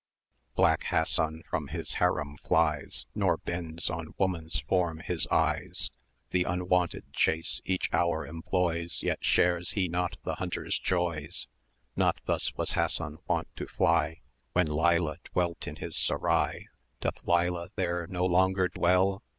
Black 0.55 0.85
Hassan 0.85 1.43
from 1.47 1.67
the 1.67 1.93
Haram 1.99 2.35
flies, 2.37 3.05
Nor 3.13 3.37
bends 3.37 3.87
on 3.87 4.15
woman's 4.17 4.61
form 4.61 4.97
his 4.99 5.27
eyes; 5.27 5.91
440 6.31 6.31
The 6.31 6.43
unwonted 6.51 7.13
chase 7.13 7.61
each 7.65 7.87
hour 7.93 8.25
employs, 8.25 9.03
Yet 9.03 9.23
shares 9.23 9.73
he 9.73 9.87
not 9.87 10.17
the 10.23 10.33
hunter's 10.37 10.79
joys. 10.79 11.47
Not 11.95 12.19
thus 12.25 12.51
was 12.55 12.71
Hassan 12.73 13.19
wont 13.27 13.55
to 13.57 13.67
fly 13.67 14.21
When 14.53 14.65
Leila 14.73 15.17
dwelt 15.33 15.67
in 15.67 15.75
his 15.75 15.95
Serai. 15.95 16.67
Doth 16.99 17.23
Leila 17.23 17.69
there 17.75 18.07
no 18.07 18.25
longer 18.25 18.69
dwell? 18.69 19.21